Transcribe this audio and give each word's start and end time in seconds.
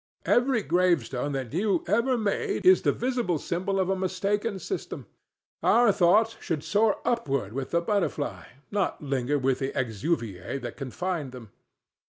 Every 0.25 0.63
gravestone 0.63 1.31
that 1.33 1.53
you 1.53 1.83
ever 1.85 2.17
made 2.17 2.65
is 2.65 2.81
the 2.81 2.91
visible 2.91 3.37
symbol 3.37 3.79
of 3.79 3.87
a 3.87 3.95
mistaken 3.95 4.57
system. 4.57 5.05
Our 5.61 5.91
thoughts 5.91 6.37
should 6.41 6.63
soar 6.63 6.97
upward 7.05 7.53
with 7.53 7.69
the 7.69 7.81
butterfly, 7.81 8.45
not 8.71 9.03
linger 9.03 9.37
with 9.37 9.59
the 9.59 9.71
exuviæ 9.73 10.59
that 10.63 10.75
confined 10.75 11.35
him. 11.35 11.51